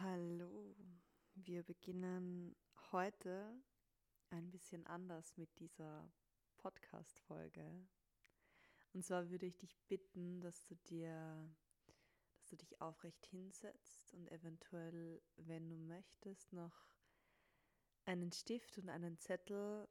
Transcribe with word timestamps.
Hallo, 0.00 0.74
wir 1.36 1.62
beginnen 1.62 2.56
heute 2.90 3.62
ein 4.30 4.50
bisschen 4.50 4.84
anders 4.88 5.36
mit 5.36 5.56
dieser 5.60 6.10
Podcast-Folge. 6.56 7.86
Und 8.92 9.04
zwar 9.04 9.30
würde 9.30 9.46
ich 9.46 9.56
dich 9.56 9.78
bitten, 9.86 10.40
dass 10.40 10.64
du 10.64 10.74
dir, 10.74 11.48
dass 12.40 12.48
du 12.48 12.56
dich 12.56 12.80
aufrecht 12.80 13.24
hinsetzt 13.26 14.12
und 14.14 14.28
eventuell, 14.32 15.22
wenn 15.36 15.70
du 15.70 15.76
möchtest, 15.76 16.52
noch 16.52 16.74
einen 18.04 18.32
Stift 18.32 18.76
und 18.78 18.88
einen 18.88 19.16
Zettel 19.20 19.88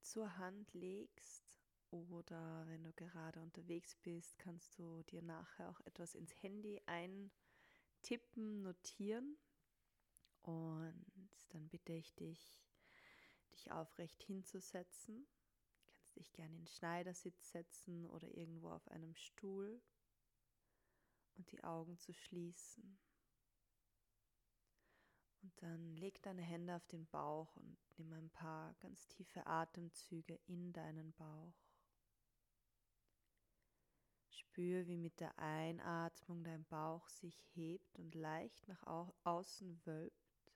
zur 0.00 0.36
Hand 0.38 0.74
legst. 0.74 1.44
Oder 1.92 2.66
wenn 2.66 2.82
du 2.82 2.92
gerade 2.92 3.40
unterwegs 3.40 3.94
bist, 4.02 4.36
kannst 4.40 4.76
du 4.80 5.04
dir 5.04 5.22
nachher 5.22 5.70
auch 5.70 5.80
etwas 5.82 6.16
ins 6.16 6.42
Handy 6.42 6.82
ein 6.86 7.30
Tippen, 8.08 8.62
Notieren. 8.62 9.36
Und 10.40 11.04
dann 11.50 11.68
bitte 11.68 11.92
ich 11.92 12.14
dich, 12.14 12.58
dich 13.52 13.70
aufrecht 13.70 14.22
hinzusetzen. 14.22 15.28
Du 15.76 15.92
kannst 15.92 16.16
dich 16.16 16.32
gerne 16.32 16.56
in 16.56 16.66
Schneidersitz 16.66 17.50
setzen 17.50 18.06
oder 18.06 18.34
irgendwo 18.34 18.70
auf 18.70 18.88
einem 18.88 19.14
Stuhl 19.14 19.82
und 21.36 21.52
die 21.52 21.62
Augen 21.62 21.98
zu 21.98 22.14
schließen. 22.14 22.98
Und 25.42 25.52
dann 25.62 25.94
leg 25.96 26.22
deine 26.22 26.42
Hände 26.42 26.76
auf 26.76 26.86
den 26.86 27.06
Bauch 27.08 27.54
und 27.56 27.76
nimm 27.98 28.10
ein 28.14 28.30
paar 28.30 28.74
ganz 28.80 29.06
tiefe 29.08 29.46
Atemzüge 29.46 30.40
in 30.46 30.72
deinen 30.72 31.12
Bauch. 31.12 31.54
Spür, 34.48 34.86
wie 34.86 34.96
mit 34.96 35.20
der 35.20 35.38
Einatmung 35.38 36.42
dein 36.42 36.64
Bauch 36.64 37.06
sich 37.08 37.38
hebt 37.54 37.98
und 37.98 38.14
leicht 38.14 38.66
nach 38.66 38.82
außen 39.24 39.78
wölbt. 39.84 40.52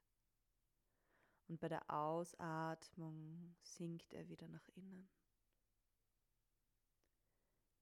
Und 1.46 1.60
bei 1.60 1.68
der 1.68 1.90
Ausatmung 1.90 3.54
sinkt 3.60 4.14
er 4.14 4.28
wieder 4.28 4.48
nach 4.48 4.66
innen. 4.74 5.10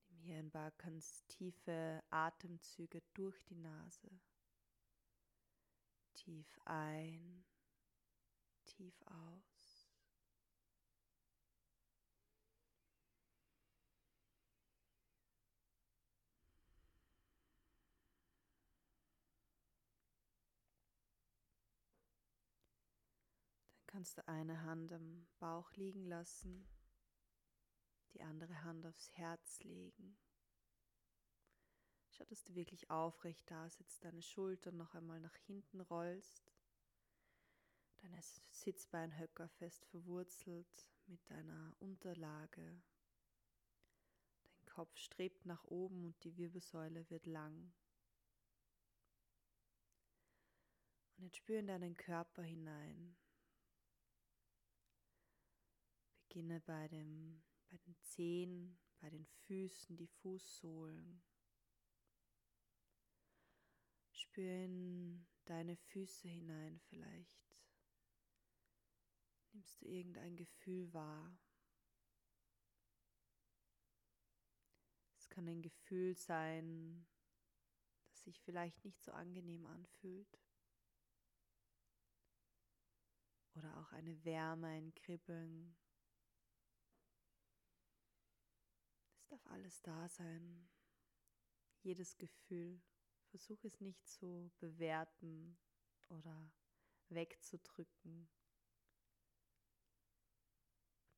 Nimm 0.09 0.21
hier 0.23 0.39
ein 0.39 0.51
paar 0.51 0.73
ganz 0.73 1.25
tiefe 1.27 2.03
Atemzüge 2.11 3.03
durch 3.15 3.41
die 3.45 3.57
Nase. 3.57 4.11
Tief 6.15 6.59
ein, 6.65 7.45
tief 8.65 9.01
aus. 9.07 9.50
Kannst 23.91 24.19
du 24.19 24.29
eine 24.29 24.63
Hand 24.63 24.93
am 24.93 25.27
Bauch 25.41 25.73
liegen 25.73 26.05
lassen, 26.07 26.69
die 28.15 28.23
andere 28.23 28.63
Hand 28.63 28.87
aufs 28.87 29.11
Herz 29.17 29.61
legen. 29.65 30.17
Schau, 32.11 32.25
dass 32.25 32.45
du 32.45 32.55
wirklich 32.55 32.89
aufrecht 32.91 33.51
da 33.51 33.69
sitzt, 33.69 34.05
deine 34.05 34.23
Schultern 34.23 34.77
noch 34.77 34.95
einmal 34.95 35.21
nach 35.21 35.35
hinten 35.35 35.81
rollst, 35.81 36.53
deine 37.99 38.21
Sitzbeinhöcker 38.51 39.49
fest 39.49 39.85
verwurzelt 39.87 40.91
mit 41.07 41.29
deiner 41.29 41.75
Unterlage. 41.81 42.83
Dein 44.53 44.67
Kopf 44.67 44.97
strebt 44.99 45.47
nach 45.47 45.65
oben 45.65 46.05
und 46.05 46.23
die 46.23 46.37
Wirbelsäule 46.37 47.09
wird 47.11 47.27
lang. 47.27 47.73
Und 51.17 51.25
jetzt 51.25 51.39
spür 51.39 51.59
in 51.59 51.67
deinen 51.67 51.97
Körper 51.97 52.43
hinein. 52.43 53.17
Beginne 56.31 56.61
bei, 56.61 56.87
dem, 56.87 57.43
bei 57.69 57.77
den 57.79 57.97
Zehen, 58.03 58.79
bei 59.01 59.11
den 59.11 59.27
Füßen, 59.27 59.97
die 59.97 60.07
Fußsohlen. 60.07 61.21
Spür 64.13 64.65
in 64.65 65.27
deine 65.45 65.77
Füße 65.77 66.29
hinein 66.29 66.79
vielleicht. 66.89 67.67
Nimmst 69.51 69.83
du 69.83 69.87
irgendein 69.87 70.37
Gefühl 70.37 70.95
wahr? 70.95 71.37
Es 75.19 75.29
kann 75.31 75.49
ein 75.49 75.63
Gefühl 75.63 76.15
sein, 76.15 77.09
das 78.07 78.23
sich 78.23 78.41
vielleicht 78.43 78.85
nicht 78.85 79.03
so 79.03 79.11
angenehm 79.11 79.67
anfühlt. 79.67 80.39
Oder 83.57 83.77
auch 83.79 83.91
eine 83.91 84.25
Wärme, 84.25 84.69
ein 84.69 84.95
Kribbeln. 84.95 85.77
Darf 89.41 89.53
alles 89.53 89.81
da 89.83 90.09
sein, 90.09 90.69
jedes 91.83 92.17
Gefühl. 92.19 92.81
Versuch 93.31 93.63
es 93.65 93.81
nicht 93.81 94.07
zu 94.09 94.51
bewerten 94.59 95.57
oder 96.09 96.51
wegzudrücken. 97.09 98.29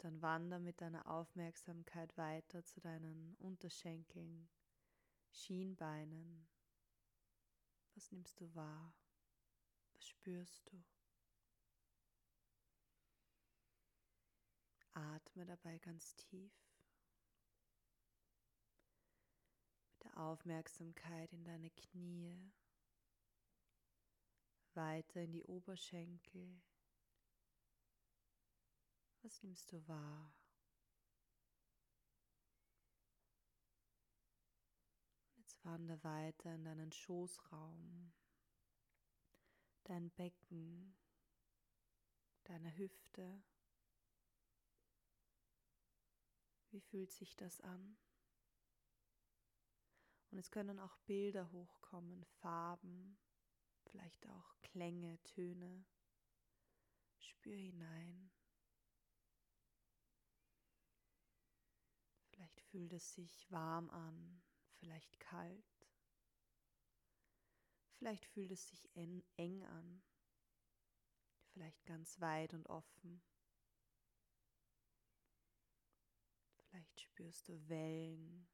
dann 0.02 0.20
wander 0.20 0.58
mit 0.58 0.80
deiner 0.80 1.06
Aufmerksamkeit 1.06 2.16
weiter 2.18 2.64
zu 2.64 2.80
deinen 2.80 3.36
Unterschenkeln, 3.36 4.50
Schienbeinen. 5.30 6.48
Was 7.94 8.10
nimmst 8.10 8.40
du 8.40 8.52
wahr? 8.52 8.96
Was 9.92 10.08
spürst 10.08 10.68
du? 10.72 10.82
Atme 14.94 15.46
dabei 15.46 15.78
ganz 15.78 16.16
tief. 16.16 16.71
Der 20.02 20.16
Aufmerksamkeit 20.18 21.32
in 21.32 21.44
deine 21.44 21.70
Knie, 21.70 22.52
weiter 24.74 25.20
in 25.20 25.32
die 25.32 25.42
Oberschenkel. 25.42 26.60
Was 29.22 29.42
nimmst 29.42 29.70
du 29.72 29.86
wahr? 29.86 30.34
Jetzt 35.36 35.64
wandere 35.64 36.02
weiter 36.02 36.54
in 36.54 36.64
deinen 36.64 36.92
Schoßraum, 36.92 38.12
dein 39.84 40.10
Becken, 40.10 40.96
deine 42.44 42.76
Hüfte. 42.76 43.42
Wie 46.70 46.80
fühlt 46.80 47.12
sich 47.12 47.36
das 47.36 47.60
an? 47.60 47.96
Und 50.32 50.38
es 50.38 50.50
können 50.50 50.78
auch 50.78 50.96
Bilder 51.04 51.52
hochkommen, 51.52 52.24
Farben, 52.40 53.18
vielleicht 53.84 54.26
auch 54.30 54.56
Klänge, 54.62 55.22
Töne. 55.24 55.84
Spür 57.18 57.54
hinein. 57.54 58.30
Vielleicht 62.30 62.62
fühlt 62.62 62.94
es 62.94 63.14
sich 63.14 63.50
warm 63.50 63.90
an, 63.90 64.42
vielleicht 64.78 65.20
kalt. 65.20 65.90
Vielleicht 67.90 68.24
fühlt 68.24 68.52
es 68.52 68.66
sich 68.68 68.88
eng 68.94 69.64
an, 69.66 70.02
vielleicht 71.52 71.84
ganz 71.84 72.18
weit 72.20 72.54
und 72.54 72.66
offen. 72.68 73.22
Vielleicht 76.56 77.02
spürst 77.02 77.48
du 77.48 77.68
Wellen 77.68 78.48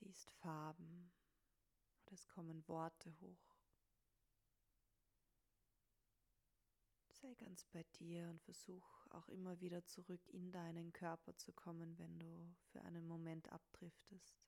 siehst 0.00 0.30
Farben 0.42 1.12
oder 2.02 2.14
es 2.14 2.28
kommen 2.28 2.66
Worte 2.68 3.14
hoch. 3.20 3.56
Sei 7.12 7.34
ganz 7.34 7.66
bei 7.66 7.82
dir 7.98 8.30
und 8.30 8.40
versuch 8.40 9.06
auch 9.10 9.28
immer 9.28 9.60
wieder 9.60 9.84
zurück 9.84 10.26
in 10.28 10.50
deinen 10.52 10.92
Körper 10.94 11.36
zu 11.36 11.52
kommen, 11.52 11.98
wenn 11.98 12.18
du 12.18 12.56
für 12.72 12.80
einen 12.82 13.06
Moment 13.06 13.52
abdriftest. 13.52 14.40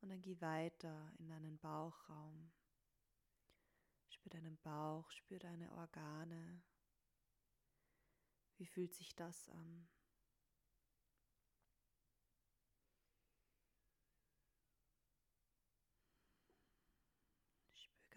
Und 0.00 0.08
dann 0.08 0.22
geh 0.22 0.40
weiter 0.40 1.12
in 1.18 1.28
deinen 1.28 1.58
Bauchraum. 1.58 2.50
Spür 4.08 4.30
deinen 4.30 4.56
Bauch, 4.62 5.10
spür 5.10 5.38
deine 5.38 5.70
Organe. 5.72 6.62
Wie 8.56 8.66
fühlt 8.66 8.94
sich 8.94 9.14
das 9.14 9.50
an? 9.50 9.88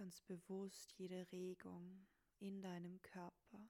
Ganz 0.03 0.19
bewusst 0.19 0.91
jede 0.97 1.31
Regung 1.31 2.05
in 2.39 2.61
deinem 2.61 3.01
Körper, 3.01 3.69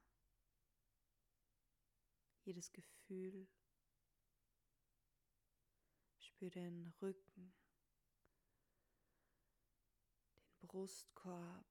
jedes 2.42 2.72
Gefühl. 2.72 3.46
Spür 6.18 6.50
den 6.50 6.92
Rücken, 7.00 7.54
den 10.60 10.66
Brustkorb 10.66 11.68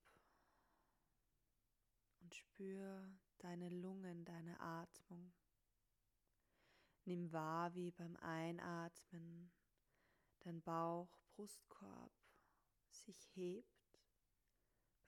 und 2.22 2.34
spür 2.34 3.20
deine 3.40 3.68
Lungen, 3.68 4.24
deine 4.24 4.58
Atmung. 4.62 5.34
Nimm 7.04 7.34
wahr, 7.34 7.76
wie 7.76 7.92
beim 7.92 8.16
Einatmen 8.16 9.52
dein 10.40 10.62
Bauch, 10.62 11.20
Brustkorb 11.36 12.14
sich 12.92 13.30
hebt, 13.36 13.83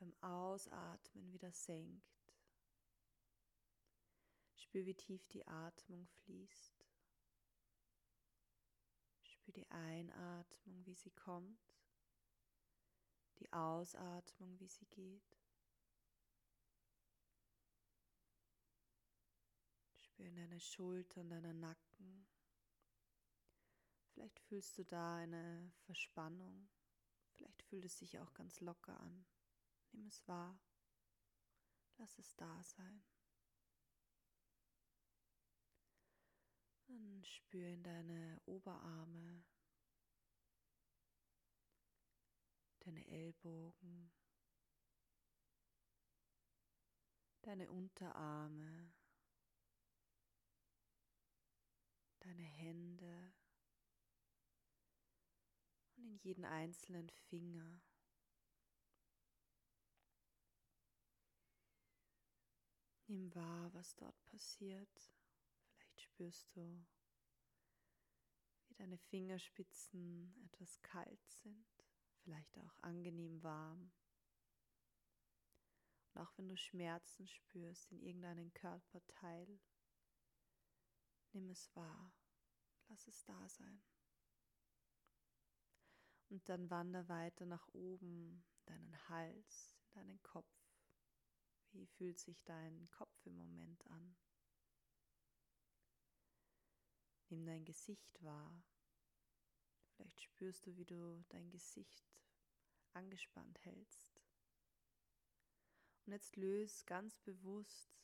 beim 0.05 0.15
Ausatmen 0.21 1.31
wieder 1.33 1.51
senkt. 1.51 2.03
Spür, 4.55 4.85
wie 4.85 4.93
tief 4.93 5.27
die 5.27 5.45
Atmung 5.47 6.07
fließt. 6.07 6.85
Spür 9.23 9.53
die 9.53 9.69
Einatmung, 9.71 10.85
wie 10.85 10.93
sie 10.93 11.11
kommt, 11.11 11.59
die 13.39 13.51
Ausatmung, 13.51 14.59
wie 14.59 14.67
sie 14.67 14.85
geht. 14.85 15.39
Spür 19.97 20.27
in 20.27 20.35
deine 20.35 20.59
Schultern, 20.59 21.29
deinen 21.29 21.59
Nacken. 21.59 22.27
Vielleicht 24.13 24.39
fühlst 24.39 24.77
du 24.77 24.85
da 24.85 25.15
eine 25.17 25.71
Verspannung. 25.85 26.69
Vielleicht 27.31 27.63
fühlt 27.63 27.85
es 27.85 27.97
sich 27.97 28.19
auch 28.19 28.33
ganz 28.33 28.61
locker 28.61 28.97
an. 28.99 29.25
Nimm 29.95 30.07
es 30.07 30.27
wahr. 30.27 30.59
Lass 31.97 32.19
es 32.19 32.35
da 32.35 32.61
sein. 32.61 33.01
Dann 36.87 37.23
spür 37.23 37.65
in 37.69 37.81
deine 37.81 38.41
Oberarme, 38.45 39.45
deine 42.79 43.07
Ellbogen, 43.07 44.11
deine 47.41 47.71
Unterarme, 47.71 48.91
deine 52.19 52.43
Hände 52.43 53.33
und 55.95 56.03
in 56.03 56.17
jeden 56.17 56.43
einzelnen 56.43 57.09
Finger. 57.09 57.81
Nimm 63.15 63.33
wahr, 63.33 63.73
was 63.73 63.95
dort 63.95 64.21
passiert. 64.25 65.13
Vielleicht 65.69 66.01
spürst 66.01 66.53
du, 66.53 66.85
wie 68.67 68.73
deine 68.73 68.97
Fingerspitzen 68.97 70.35
etwas 70.43 70.81
kalt 70.81 71.25
sind, 71.29 71.65
vielleicht 72.23 72.57
auch 72.57 72.77
angenehm 72.81 73.41
warm. 73.41 73.93
Und 76.13 76.21
auch 76.21 76.37
wenn 76.37 76.49
du 76.49 76.57
Schmerzen 76.57 77.25
spürst 77.25 77.89
in 77.93 78.01
irgendeinem 78.01 78.53
Körperteil, 78.53 79.61
Nimm 81.31 81.49
es 81.49 81.73
wahr, 81.73 82.13
lass 82.89 83.07
es 83.07 83.23
da 83.23 83.47
sein. 83.47 83.81
Und 86.29 86.47
dann 86.49 86.69
wander 86.69 87.07
weiter 87.07 87.45
nach 87.45 87.65
oben, 87.73 88.43
deinen 88.65 89.09
Hals, 89.09 89.77
deinen 89.91 90.21
Kopf. 90.21 90.64
Wie 91.75 91.87
fühlt 91.87 92.17
sich 92.17 92.41
dein 92.45 92.89
Kopf 92.91 93.25
im 93.25 93.35
Moment 93.35 93.85
an? 93.87 94.15
Nimm 97.29 97.45
dein 97.45 97.65
Gesicht 97.65 98.23
wahr. 98.23 98.63
Vielleicht 99.89 100.21
spürst 100.21 100.65
du, 100.65 100.77
wie 100.77 100.85
du 100.85 101.21
dein 101.27 101.49
Gesicht 101.49 102.05
angespannt 102.93 103.59
hältst. 103.65 104.21
Und 106.05 106.13
jetzt 106.13 106.37
löse 106.37 106.85
ganz 106.85 107.19
bewusst 107.19 107.99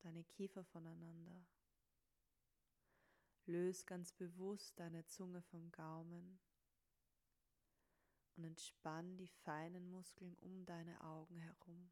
deine 0.00 0.24
Kiefer 0.24 0.64
voneinander. 0.64 1.46
Löse 3.46 3.86
ganz 3.86 4.12
bewusst 4.12 4.78
deine 4.78 5.06
Zunge 5.06 5.40
vom 5.40 5.70
Gaumen 5.70 6.40
und 8.36 8.44
entspann 8.44 9.16
die 9.16 9.28
feinen 9.28 9.90
Muskeln 9.90 10.36
um 10.40 10.66
deine 10.66 11.00
Augen 11.02 11.38
herum. 11.38 11.90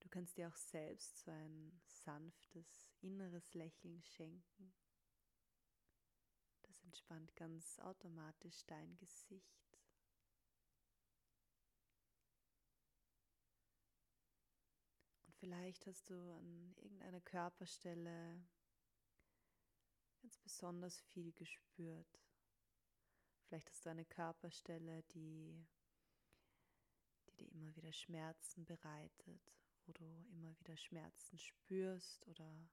Du 0.00 0.08
kannst 0.08 0.36
dir 0.36 0.48
auch 0.48 0.56
selbst 0.56 1.18
so 1.20 1.30
ein 1.30 1.80
sanftes 1.86 2.90
inneres 3.00 3.54
Lächeln 3.54 4.02
schenken. 4.02 4.72
Das 6.62 6.82
entspannt 6.82 7.34
ganz 7.36 7.78
automatisch 7.80 8.64
dein 8.66 8.96
Gesicht. 8.96 9.78
Und 15.26 15.36
vielleicht 15.36 15.86
hast 15.86 16.10
du 16.10 16.14
an 16.14 16.74
irgendeiner 16.76 17.20
Körperstelle 17.20 18.42
ganz 20.20 20.38
besonders 20.38 21.00
viel 21.00 21.32
gespürt. 21.32 22.20
Vielleicht 23.46 23.68
hast 23.68 23.84
du 23.84 23.90
eine 23.90 24.04
Körperstelle, 24.04 25.02
die, 25.14 25.66
die 27.26 27.36
dir 27.36 27.52
immer 27.52 27.74
wieder 27.74 27.92
Schmerzen 27.92 28.64
bereitet, 28.64 29.59
du 29.92 30.04
immer 30.32 30.58
wieder 30.58 30.76
Schmerzen 30.76 31.38
spürst 31.38 32.26
oder 32.26 32.68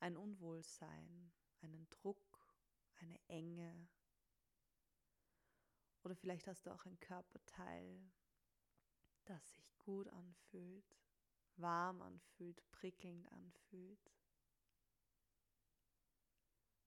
ein 0.00 0.16
Unwohlsein, 0.16 1.32
einen 1.60 1.88
Druck, 1.90 2.56
eine 2.96 3.18
Enge. 3.28 3.88
Oder 6.02 6.16
vielleicht 6.16 6.46
hast 6.46 6.66
du 6.66 6.70
auch 6.70 6.84
ein 6.86 6.98
Körperteil, 7.00 8.10
das 9.24 9.54
sich 9.54 9.78
gut 9.78 10.08
anfühlt, 10.08 10.96
warm 11.56 12.00
anfühlt, 12.02 12.62
prickelnd 12.70 13.30
anfühlt 13.32 14.10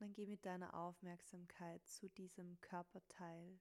dann 0.04 0.14
geh 0.14 0.26
mit 0.26 0.46
deiner 0.46 0.74
Aufmerksamkeit 0.74 1.88
zu 1.88 2.10
diesem 2.10 2.60
Körperteil. 2.60 3.58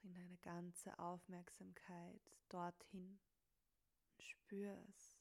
Bring 0.00 0.14
deine 0.14 0.38
ganze 0.38 0.98
Aufmerksamkeit 0.98 2.22
dorthin 2.48 3.20
spür 4.50 4.76
es. 4.88 5.18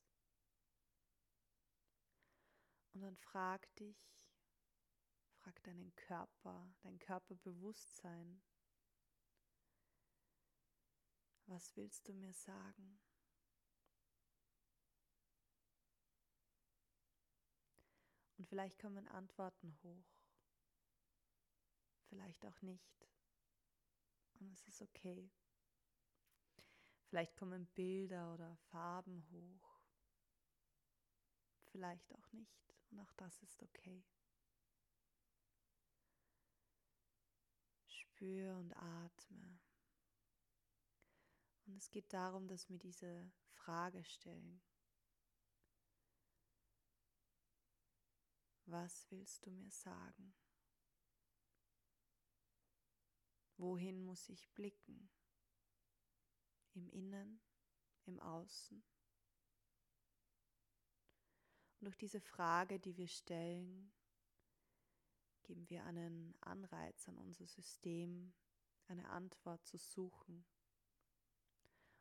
Und 2.93 3.01
dann 3.01 3.15
frag 3.17 3.73
dich, 3.75 3.97
frag 5.37 5.61
deinen 5.63 5.95
Körper, 5.95 6.73
dein 6.81 6.97
Körperbewusstsein, 6.99 8.41
was 11.45 11.75
willst 11.75 12.07
du 12.07 12.13
mir 12.13 12.33
sagen? 12.33 12.99
Und 18.37 18.47
vielleicht 18.47 18.79
kommen 18.79 19.07
Antworten 19.09 19.77
hoch, 19.83 20.05
vielleicht 22.07 22.45
auch 22.45 22.61
nicht. 22.61 23.09
Und 24.39 24.51
es 24.51 24.67
ist 24.67 24.81
okay. 24.81 25.29
Vielleicht 27.09 27.35
kommen 27.35 27.65
Bilder 27.73 28.33
oder 28.33 28.55
Farben 28.69 29.25
hoch, 29.31 29.81
vielleicht 31.71 32.13
auch 32.15 32.31
nicht. 32.33 32.75
Und 32.91 32.99
auch 32.99 33.11
das 33.13 33.41
ist 33.41 33.63
okay. 33.63 34.03
Spür 37.87 38.55
und 38.57 38.73
atme. 38.73 39.59
Und 41.65 41.77
es 41.77 41.89
geht 41.89 42.13
darum, 42.13 42.47
dass 42.47 42.69
wir 42.69 42.77
diese 42.77 43.31
Frage 43.53 44.03
stellen. 44.03 44.61
Was 48.65 49.09
willst 49.09 49.47
du 49.47 49.51
mir 49.51 49.71
sagen? 49.71 50.35
Wohin 53.59 54.05
muss 54.05 54.29
ich 54.29 54.49
blicken? 54.53 55.09
Im 56.75 56.87
Innen, 56.87 57.41
im 58.05 58.17
Außen? 58.21 58.81
Und 61.79 61.85
durch 61.85 61.97
diese 61.97 62.21
Frage, 62.21 62.79
die 62.79 62.95
wir 62.95 63.09
stellen, 63.09 63.91
geben 65.43 65.69
wir 65.69 65.83
einen 65.83 66.37
Anreiz 66.39 67.09
an 67.09 67.17
unser 67.17 67.47
System, 67.47 68.33
eine 68.87 69.09
Antwort 69.09 69.65
zu 69.65 69.77
suchen. 69.77 70.45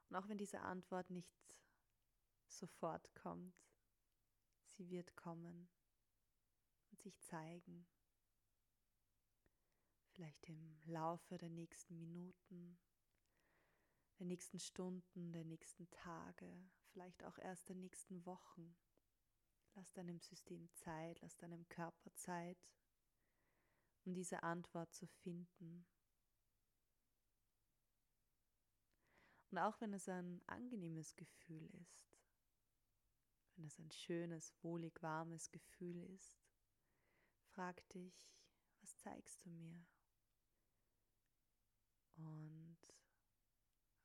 Und 0.08 0.16
auch 0.16 0.28
wenn 0.28 0.38
diese 0.38 0.60
Antwort 0.60 1.10
nicht 1.10 1.58
sofort 2.46 3.12
kommt, 3.16 3.56
sie 4.64 4.90
wird 4.90 5.16
kommen 5.16 5.68
und 6.92 7.02
sich 7.02 7.18
zeigen. 7.18 7.84
Vielleicht 10.18 10.48
im 10.48 10.80
Laufe 10.86 11.38
der 11.38 11.48
nächsten 11.48 11.96
Minuten, 11.96 12.76
der 14.18 14.26
nächsten 14.26 14.58
Stunden, 14.58 15.30
der 15.30 15.44
nächsten 15.44 15.88
Tage, 15.92 16.68
vielleicht 16.88 17.22
auch 17.22 17.38
erst 17.38 17.68
der 17.68 17.76
nächsten 17.76 18.26
Wochen. 18.26 18.76
Lass 19.76 19.92
deinem 19.92 20.18
System 20.18 20.68
Zeit, 20.72 21.20
lass 21.20 21.36
deinem 21.36 21.68
Körper 21.68 22.12
Zeit, 22.16 22.58
um 24.06 24.12
diese 24.12 24.42
Antwort 24.42 24.92
zu 24.92 25.06
finden. 25.06 25.86
Und 29.52 29.58
auch 29.58 29.80
wenn 29.80 29.92
es 29.92 30.08
ein 30.08 30.42
angenehmes 30.48 31.14
Gefühl 31.14 31.70
ist, 31.76 32.10
wenn 33.54 33.66
es 33.66 33.78
ein 33.78 33.92
schönes, 33.92 34.52
wohlig 34.64 35.00
warmes 35.00 35.52
Gefühl 35.52 36.02
ist, 36.02 36.42
frag 37.52 37.88
dich, 37.90 38.28
was 38.80 38.96
zeigst 38.96 39.44
du 39.44 39.50
mir? 39.50 39.86
Und 42.18 42.78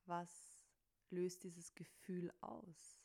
was 0.06 0.66
löst 1.10 1.44
dieses 1.44 1.74
Gefühl 1.76 2.32
aus? 2.42 3.00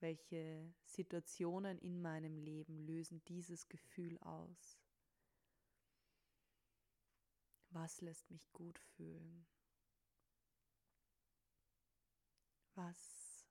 Welche 0.00 0.74
Situationen 0.84 1.78
in 1.78 2.02
meinem 2.02 2.38
Leben 2.38 2.78
lösen 2.78 3.24
dieses 3.24 3.68
Gefühl 3.68 4.18
aus? 4.18 4.78
Was 7.70 8.00
lässt 8.00 8.30
mich 8.30 8.52
gut 8.52 8.78
fühlen? 8.78 9.46
Was 12.74 13.46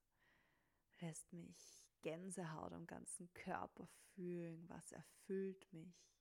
lässt 0.99 1.33
mich 1.33 1.83
Gänsehaut 2.01 2.73
am 2.73 2.85
ganzen 2.85 3.33
Körper 3.33 3.87
fühlen? 4.13 4.69
Was 4.69 4.91
erfüllt 4.91 5.71
mich? 5.73 6.15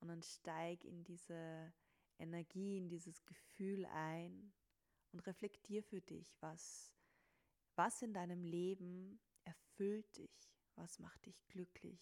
Und 0.00 0.08
dann 0.08 0.22
steig 0.22 0.84
in 0.84 1.04
diese 1.04 1.72
Energie, 2.18 2.76
in 2.76 2.88
dieses 2.88 3.24
Gefühl 3.24 3.86
ein 3.86 4.52
und 5.12 5.20
reflektier 5.20 5.82
für 5.82 6.00
dich, 6.00 6.36
was, 6.40 6.92
was 7.76 8.02
in 8.02 8.12
deinem 8.12 8.44
Leben 8.44 9.20
erfüllt 9.44 10.16
dich, 10.16 10.52
was 10.74 10.98
macht 10.98 11.26
dich 11.26 11.46
glücklich, 11.48 12.00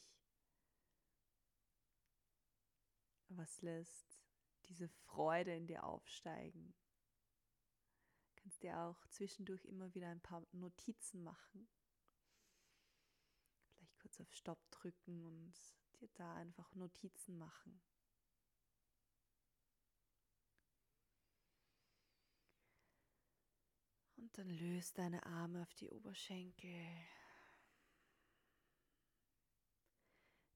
was 3.29 3.63
lässt 3.63 4.21
diese 4.67 4.89
Freude 4.89 5.55
in 5.55 5.67
dir 5.67 5.85
aufsteigen. 5.85 6.75
Du 8.27 8.43
kannst 8.43 8.63
dir 8.63 8.79
auch 8.81 9.07
zwischendurch 9.09 9.65
immer 9.65 9.95
wieder 9.95 10.09
ein 10.09 10.21
paar 10.21 10.47
Notizen 10.53 11.23
machen. 11.23 11.69
Vielleicht 13.69 13.99
kurz 13.99 14.21
auf 14.21 14.33
Stopp 14.33 14.71
drücken 14.71 15.25
und 15.25 15.55
dir 16.01 16.09
da 16.15 16.35
einfach 16.35 16.75
Notizen 16.75 17.39
machen. 17.39 17.81
Dann 24.37 24.51
löst 24.51 24.99
deine 24.99 25.25
Arme 25.25 25.63
auf 25.63 25.73
die 25.75 25.89
Oberschenkel. 25.89 26.87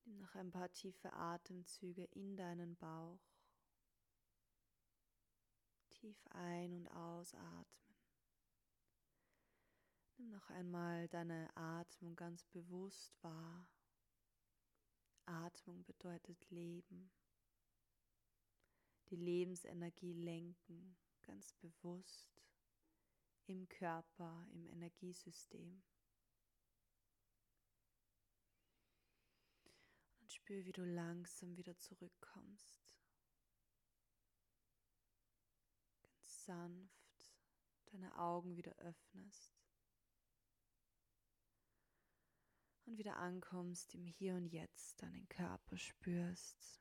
Nimm 0.04 0.18
noch 0.18 0.34
ein 0.34 0.50
paar 0.50 0.70
tiefe 0.70 1.10
Atemzüge 1.14 2.04
in 2.12 2.36
deinen 2.36 2.76
Bauch. 2.76 3.22
Tief 5.88 6.26
ein- 6.28 6.74
und 6.74 6.88
ausatmen. 6.88 7.96
Nimm 10.18 10.28
noch 10.28 10.50
einmal 10.50 11.08
deine 11.08 11.48
Atmung 11.56 12.14
ganz 12.16 12.44
bewusst 12.44 13.16
wahr. 13.22 13.66
Atmung 15.24 15.84
bedeutet 15.84 16.50
Leben. 16.50 17.10
Die 19.08 19.16
Lebensenergie 19.16 20.12
lenken, 20.12 20.98
ganz 21.22 21.54
bewusst 21.54 22.49
im 23.46 23.68
Körper, 23.68 24.46
im 24.52 24.66
Energiesystem. 24.66 25.82
Und 30.20 30.32
spür, 30.32 30.64
wie 30.64 30.72
du 30.72 30.84
langsam 30.84 31.56
wieder 31.56 31.76
zurückkommst. 31.76 32.94
Ganz 36.02 36.44
sanft 36.44 37.34
deine 37.86 38.16
Augen 38.18 38.56
wieder 38.56 38.74
öffnest. 38.76 39.60
Und 42.86 42.98
wieder 42.98 43.16
ankommst 43.16 43.94
im 43.94 44.04
Hier 44.06 44.34
und 44.34 44.46
Jetzt, 44.46 45.00
deinen 45.02 45.28
Körper 45.28 45.76
spürst. 45.76 46.80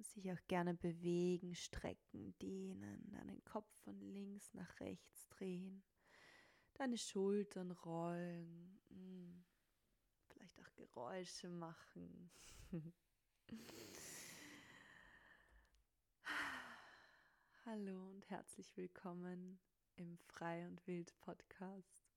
Kannst 0.00 0.16
dich 0.16 0.32
auch 0.32 0.46
gerne 0.48 0.72
bewegen, 0.72 1.54
strecken, 1.54 2.34
dehnen, 2.38 3.10
deinen 3.10 3.44
Kopf 3.44 3.70
von 3.84 4.00
links 4.00 4.54
nach 4.54 4.80
rechts 4.80 5.28
drehen 5.28 5.82
deine 6.72 6.96
Schultern 6.96 7.70
rollen, 7.70 8.80
hm. 8.88 9.44
vielleicht 10.26 10.58
auch 10.58 10.72
Geräusche 10.74 11.50
machen. 11.50 12.30
Hallo 17.66 18.08
und 18.08 18.30
herzlich 18.30 18.74
willkommen 18.78 19.60
im 19.96 20.16
Frei 20.16 20.66
und 20.66 20.86
Wild 20.86 21.14
Podcast. 21.20 22.08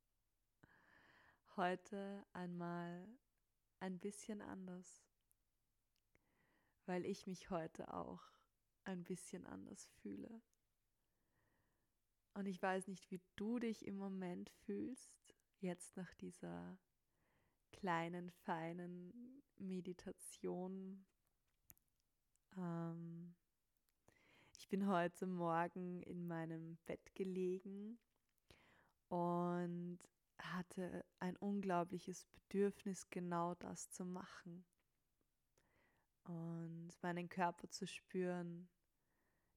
Heute 1.58 2.26
einmal 2.32 3.06
ein 3.82 4.00
bisschen 4.00 4.42
anders, 4.42 5.04
weil 6.86 7.06
ich 7.06 7.28
mich 7.28 7.50
heute 7.50 7.94
auch 7.94 8.22
ein 8.84 9.04
bisschen 9.04 9.46
anders 9.46 9.88
fühle. 10.02 10.42
Und 12.34 12.48
ich 12.48 12.62
weiß 12.62 12.88
nicht, 12.88 13.12
wie 13.12 13.22
du 13.36 13.60
dich 13.60 13.86
im 13.86 13.96
Moment 13.96 14.50
fühlst, 14.50 15.36
jetzt 15.60 15.96
nach 15.96 16.14
dieser 16.16 16.78
kleinen, 17.72 18.32
feinen 18.32 19.44
Meditation. 19.58 21.06
Ähm, 22.58 23.36
ich 24.58 24.68
bin 24.68 24.88
heute 24.88 25.28
Morgen 25.28 26.02
in 26.02 26.28
meinem 26.28 26.78
Bett 26.86 27.14
gelegen 27.14 28.00
und 29.10 30.00
hatte 30.40 31.06
ein 31.20 31.38
unglaubliches 31.38 32.26
Bedürfnis, 32.26 33.10
genau 33.10 33.54
das 33.56 33.92
zu 33.92 34.06
machen 34.06 34.66
und 36.24 36.92
meinen 37.02 37.30
Körper 37.30 37.70
zu 37.70 37.86
spüren, 37.88 38.70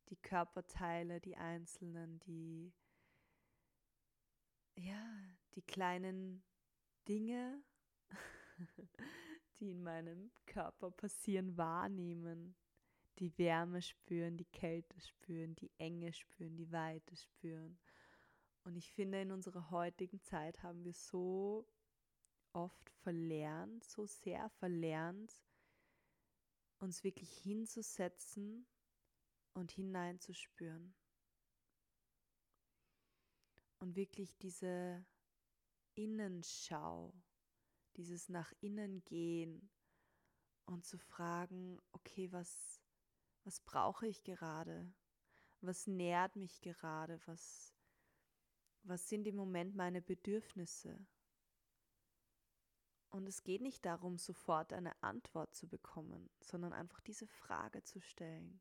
die 0.08 0.16
Körperteile, 0.16 1.20
die 1.20 1.36
einzelnen, 1.36 2.20
die 2.20 2.72
ja, 4.76 5.02
die 5.54 5.62
kleinen 5.62 6.42
Dinge, 7.08 7.62
die 9.60 9.70
in 9.70 9.82
meinem 9.82 10.30
Körper 10.44 10.90
passieren, 10.90 11.56
wahrnehmen, 11.56 12.54
die 13.18 13.36
Wärme 13.38 13.80
spüren, 13.80 14.36
die 14.36 14.44
Kälte 14.44 15.00
spüren, 15.00 15.54
die 15.56 15.72
Enge 15.78 16.12
spüren, 16.12 16.56
die 16.56 16.70
Weite 16.70 17.16
spüren. 17.16 17.78
Und 18.64 18.76
ich 18.76 18.92
finde, 18.92 19.20
in 19.22 19.30
unserer 19.30 19.70
heutigen 19.70 20.20
Zeit 20.20 20.62
haben 20.62 20.84
wir 20.84 20.92
so 20.92 21.66
oft 22.52 22.90
verlernt, 22.90 23.84
so 23.84 24.06
sehr 24.06 24.50
verlernt, 24.50 25.40
uns 26.86 27.02
wirklich 27.02 27.36
hinzusetzen 27.38 28.64
und 29.54 29.72
hineinzuspüren. 29.72 30.94
Und 33.80 33.96
wirklich 33.96 34.38
diese 34.38 35.04
Innenschau, 35.96 37.12
dieses 37.96 38.28
nach 38.28 38.52
innen 38.60 39.04
gehen 39.04 39.68
und 40.64 40.86
zu 40.86 40.96
fragen, 40.96 41.80
okay, 41.90 42.30
was, 42.30 42.80
was 43.42 43.60
brauche 43.60 44.06
ich 44.06 44.22
gerade? 44.22 44.94
Was 45.62 45.88
nährt 45.88 46.36
mich 46.36 46.60
gerade? 46.60 47.18
Was, 47.26 47.74
was 48.84 49.08
sind 49.08 49.26
im 49.26 49.34
Moment 49.34 49.74
meine 49.74 50.02
Bedürfnisse? 50.02 51.04
Und 53.16 53.26
es 53.26 53.44
geht 53.44 53.62
nicht 53.62 53.86
darum, 53.86 54.18
sofort 54.18 54.74
eine 54.74 55.02
Antwort 55.02 55.54
zu 55.54 55.66
bekommen, 55.66 56.28
sondern 56.42 56.74
einfach 56.74 57.00
diese 57.00 57.26
Frage 57.26 57.82
zu 57.82 57.98
stellen 57.98 58.60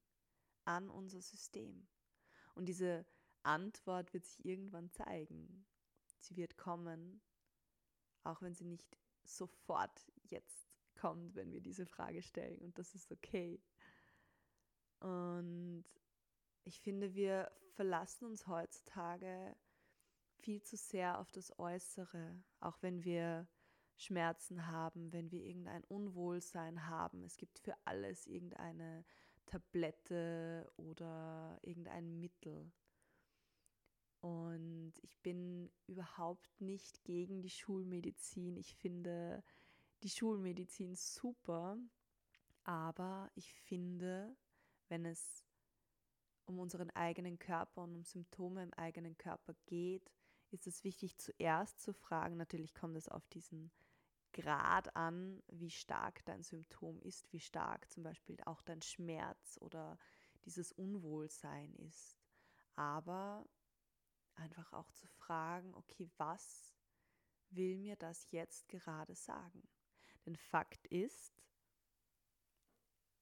an 0.64 0.90
unser 0.90 1.22
System. 1.22 1.86
Und 2.54 2.68
diese 2.68 3.06
Antwort 3.44 4.14
wird 4.14 4.24
sich 4.24 4.46
irgendwann 4.46 4.90
zeigen. 4.92 5.66
Sie 6.20 6.38
wird 6.38 6.56
kommen, 6.56 7.22
auch 8.24 8.42
wenn 8.42 8.56
sie 8.56 8.64
nicht 8.64 8.98
sofort 9.26 10.10
jetzt 10.24 10.70
kommt, 10.96 11.36
wenn 11.36 11.52
wir 11.52 11.60
diese 11.60 11.86
Frage 11.86 12.22
stellen. 12.22 12.62
Und 12.62 12.80
das 12.80 12.96
ist 12.96 13.12
okay. 13.12 13.62
Und 15.02 15.84
ich 16.64 16.80
finde, 16.80 17.14
wir 17.14 17.52
verlassen 17.74 18.24
uns 18.24 18.48
heutzutage 18.48 19.54
viel 20.40 20.64
zu 20.64 20.78
sehr 20.78 21.20
auf 21.20 21.30
das 21.34 21.60
Äußere, 21.60 22.42
auch 22.62 22.82
wenn 22.82 23.04
wir 23.04 23.50
Schmerzen 23.98 24.68
haben, 24.68 25.12
wenn 25.14 25.32
wir 25.32 25.44
irgendein 25.44 25.84
Unwohlsein 25.86 26.88
haben. 26.88 27.24
Es 27.24 27.38
gibt 27.38 27.60
für 27.60 27.76
alles 27.86 28.28
irgendeine 28.28 29.06
Tablette 29.46 30.72
oder 30.78 31.58
irgendein 31.62 32.20
Mittel. 32.20 32.72
Und 34.20 34.94
ich 35.04 35.18
bin 35.20 35.72
überhaupt 35.88 36.60
nicht 36.60 37.04
gegen 37.04 37.42
die 37.42 37.50
Schulmedizin. 37.50 38.58
Ich 38.58 38.76
finde, 38.76 39.44
die 40.04 40.10
Schulmedizin 40.10 40.96
super, 40.96 41.78
aber 42.64 43.30
ich 43.36 43.54
finde, 43.54 44.36
wenn 44.90 45.06
es 45.06 45.46
um 46.46 46.60
unseren 46.60 46.90
eigenen 46.92 47.40
Körper 47.40 47.84
und 47.84 47.96
um 47.96 48.04
Symptome 48.04 48.64
im 48.64 48.74
eigenen 48.74 49.18
Körper 49.18 49.56
geht, 49.66 50.12
ist 50.52 50.68
es 50.68 50.84
wichtig 50.84 51.18
zuerst 51.18 51.80
zu 51.80 51.94
fragen, 51.94 52.38
natürlich 52.38 52.74
kommt 52.74 52.98
es 52.98 53.10
auf 53.10 53.28
diesen 53.28 53.72
Grad 54.36 54.94
an, 54.98 55.42
wie 55.48 55.72
stark 55.72 56.26
dein 56.26 56.44
Symptom 56.44 57.02
ist, 57.02 57.32
wie 57.32 57.40
stark 57.40 57.90
zum 57.90 58.04
Beispiel 58.04 58.38
auch 58.46 58.62
dein 58.62 58.82
Schmerz 58.82 59.58
oder 59.62 59.98
dieses 60.44 60.74
Unwohlsein 60.74 61.74
ist. 61.76 62.20
Aber 62.76 63.48
einfach 64.36 64.74
auch 64.74 64.92
zu 64.92 65.08
fragen, 65.08 65.74
okay, 65.74 66.10
was 66.18 66.76
will 67.50 67.78
mir 67.78 67.96
das 67.96 68.30
jetzt 68.32 68.68
gerade 68.68 69.16
sagen? 69.16 69.66
Denn 70.26 70.36
Fakt 70.36 70.86
ist, 70.88 71.42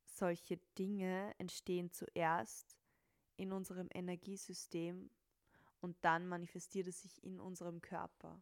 solche 0.03 0.57
Dinge 0.79 1.35
entstehen 1.37 1.91
zuerst 1.91 2.75
in 3.37 3.51
unserem 3.51 3.89
Energiesystem 3.93 5.11
und 5.79 5.95
dann 6.01 6.27
manifestiert 6.27 6.87
es 6.87 7.03
sich 7.03 7.23
in 7.23 7.39
unserem 7.39 7.81
Körper. 7.81 8.41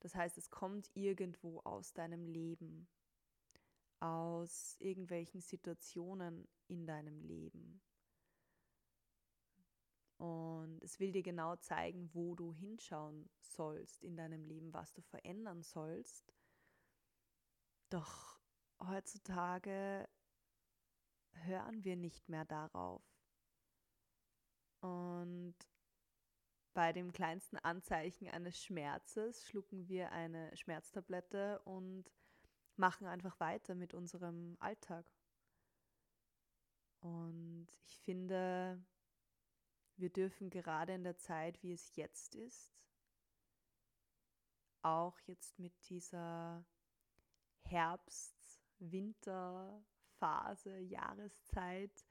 Das 0.00 0.14
heißt, 0.14 0.38
es 0.38 0.50
kommt 0.50 0.90
irgendwo 0.94 1.60
aus 1.60 1.92
deinem 1.92 2.26
Leben, 2.26 2.88
aus 4.00 4.76
irgendwelchen 4.78 5.40
Situationen 5.40 6.48
in 6.68 6.86
deinem 6.86 7.20
Leben. 7.20 7.82
Und 10.16 10.82
es 10.82 11.00
will 11.00 11.12
dir 11.12 11.22
genau 11.22 11.56
zeigen, 11.56 12.10
wo 12.12 12.34
du 12.34 12.52
hinschauen 12.52 13.30
sollst 13.40 14.02
in 14.02 14.16
deinem 14.16 14.44
Leben, 14.44 14.72
was 14.74 14.92
du 14.92 15.00
verändern 15.00 15.62
sollst. 15.62 16.34
Doch 17.88 18.38
heutzutage 18.82 20.06
hören 21.32 21.84
wir 21.84 21.96
nicht 21.96 22.28
mehr 22.28 22.44
darauf. 22.44 23.02
Und 24.80 25.56
bei 26.72 26.92
dem 26.92 27.12
kleinsten 27.12 27.56
Anzeichen 27.58 28.28
eines 28.28 28.62
Schmerzes 28.62 29.44
schlucken 29.46 29.88
wir 29.88 30.12
eine 30.12 30.56
Schmerztablette 30.56 31.60
und 31.64 32.04
machen 32.76 33.06
einfach 33.06 33.38
weiter 33.40 33.74
mit 33.74 33.94
unserem 33.94 34.56
Alltag. 34.60 35.04
Und 37.00 37.68
ich 37.84 37.98
finde, 38.00 38.82
wir 39.96 40.10
dürfen 40.10 40.50
gerade 40.50 40.94
in 40.94 41.04
der 41.04 41.16
Zeit, 41.16 41.62
wie 41.62 41.72
es 41.72 41.96
jetzt 41.96 42.34
ist, 42.34 42.74
auch 44.82 45.18
jetzt 45.20 45.58
mit 45.58 45.72
dieser 45.88 46.64
Herbst, 47.64 48.34
Winter, 48.78 49.84
Phase, 50.18 50.78
Jahreszeit, 50.78 52.06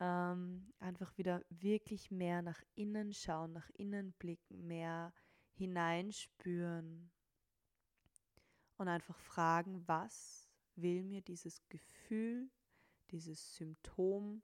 ähm, 0.00 0.72
einfach 0.78 1.16
wieder 1.18 1.44
wirklich 1.50 2.10
mehr 2.10 2.42
nach 2.42 2.62
innen 2.74 3.12
schauen, 3.12 3.52
nach 3.52 3.68
innen 3.70 4.12
blicken, 4.12 4.66
mehr 4.66 5.12
hineinspüren 5.52 7.10
und 8.76 8.88
einfach 8.88 9.18
fragen, 9.18 9.86
was 9.86 10.48
will 10.74 11.02
mir 11.02 11.20
dieses 11.20 11.68
Gefühl, 11.68 12.50
dieses 13.10 13.54
Symptom 13.54 14.42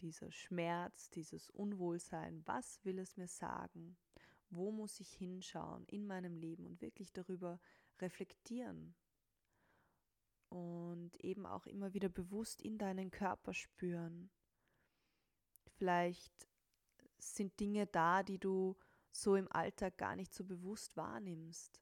dieser 0.00 0.30
Schmerz, 0.30 1.10
dieses 1.10 1.50
Unwohlsein, 1.50 2.42
was 2.46 2.84
will 2.84 2.98
es 2.98 3.16
mir 3.16 3.28
sagen? 3.28 3.96
Wo 4.50 4.72
muss 4.72 5.00
ich 5.00 5.12
hinschauen 5.12 5.84
in 5.86 6.06
meinem 6.06 6.36
Leben 6.36 6.66
und 6.66 6.80
wirklich 6.80 7.12
darüber 7.12 7.60
reflektieren? 8.00 8.94
Und 10.48 11.16
eben 11.22 11.44
auch 11.44 11.66
immer 11.66 11.92
wieder 11.92 12.08
bewusst 12.08 12.62
in 12.62 12.78
deinen 12.78 13.10
Körper 13.10 13.52
spüren. 13.52 14.30
Vielleicht 15.78 16.48
sind 17.18 17.58
Dinge 17.60 17.86
da, 17.86 18.24
die 18.24 18.38
du 18.38 18.76
so 19.12 19.36
im 19.36 19.50
Alltag 19.50 19.96
gar 19.96 20.16
nicht 20.16 20.34
so 20.34 20.44
bewusst 20.44 20.96
wahrnimmst. 20.96 21.80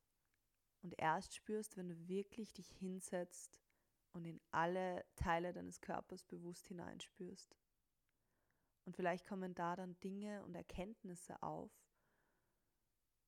Und 0.82 0.94
erst 0.98 1.34
spürst, 1.34 1.76
wenn 1.76 1.88
du 1.88 2.08
wirklich 2.08 2.52
dich 2.52 2.68
hinsetzt 2.68 3.58
und 4.12 4.26
in 4.26 4.40
alle 4.50 5.04
Teile 5.16 5.52
deines 5.52 5.80
Körpers 5.80 6.24
bewusst 6.24 6.68
hineinspürst. 6.68 7.56
Und 8.84 8.94
vielleicht 8.94 9.26
kommen 9.26 9.54
da 9.54 9.74
dann 9.76 9.98
Dinge 10.00 10.44
und 10.44 10.54
Erkenntnisse 10.54 11.42
auf, 11.42 11.72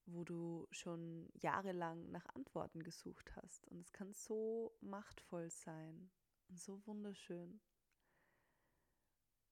wo 0.05 0.23
du 0.25 0.69
schon 0.71 1.29
jahrelang 1.35 2.11
nach 2.11 2.27
Antworten 2.35 2.83
gesucht 2.83 3.35
hast. 3.37 3.67
Und 3.69 3.81
es 3.81 3.93
kann 3.93 4.13
so 4.13 4.77
machtvoll 4.81 5.51
sein 5.51 6.11
und 6.49 6.61
so 6.61 6.87
wunderschön. 6.87 7.61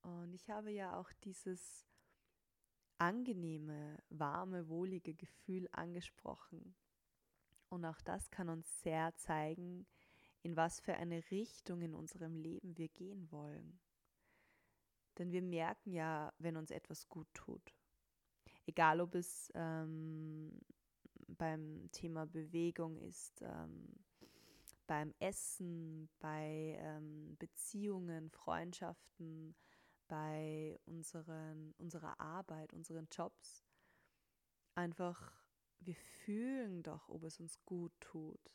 Und 0.07 0.35
ich 0.35 0.49
habe 0.49 0.71
ja 0.71 0.97
auch 0.97 1.13
dieses 1.25 1.85
angenehme, 2.99 3.99
warme, 4.09 4.69
wohlige 4.69 5.15
Gefühl 5.15 5.69
angesprochen. 5.73 6.77
Und 7.71 7.85
auch 7.85 8.01
das 8.03 8.31
kann 8.31 8.49
uns 8.49 8.83
sehr 8.83 9.17
zeigen, 9.17 9.85
in 10.43 10.55
was 10.57 10.79
für 10.79 10.95
eine 10.95 11.29
Richtung 11.33 11.83
in 11.83 11.93
unserem 11.93 12.37
Leben 12.37 12.77
wir 12.77 12.89
gehen 12.89 13.33
wollen. 13.33 13.81
Denn 15.19 15.33
wir 15.33 15.43
merken 15.43 15.93
ja, 15.93 16.33
wenn 16.39 16.57
uns 16.57 16.71
etwas 16.71 17.09
gut 17.09 17.27
tut. 17.35 17.75
Egal 18.65 19.01
ob 19.01 19.17
es 19.17 19.51
ähm, 19.57 20.61
beim 21.27 21.91
Thema 21.91 22.27
Bewegung 22.27 22.97
ist, 22.99 23.43
ähm, 23.43 24.05
beim 24.87 25.13
Essen, 25.19 26.09
bei 26.21 26.77
ähm, 26.79 27.37
Beziehungen, 27.41 28.31
Freundschaften, 28.31 29.57
bei 30.09 30.79
unseren, 30.87 31.75
unserer 31.79 32.19
Arbeit, 32.21 32.73
unseren 32.73 33.09
Jobs. 33.11 33.65
Einfach, 34.75 35.33
wir 35.81 35.97
fühlen 35.97 36.83
doch, 36.83 37.09
ob 37.09 37.25
es 37.25 37.41
uns 37.41 37.65
gut 37.65 37.93
tut. 38.01 38.53